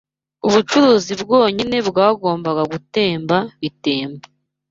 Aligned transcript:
Ubucuruzi 0.47 1.13
bwonyine 1.21 1.77
bwagombaga 1.89 2.63
gutemba; 2.71 3.37
Bitemba 3.61 4.25